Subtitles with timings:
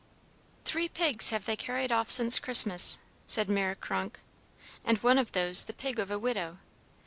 [0.65, 4.19] "Three pigs have they carried off since Christmas," said Mère Kronk,
[4.83, 6.57] "and one of those the pig of a widow!